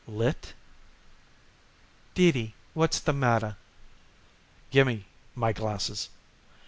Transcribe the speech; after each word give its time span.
"Lit?" 0.07 0.55
"Dee 2.15 2.31
Dee, 2.31 2.55
what's 2.73 2.99
the 2.99 3.13
matter?" 3.13 3.55
"Gimme 4.71 5.05
my 5.35 5.53
glasses." 5.53 6.09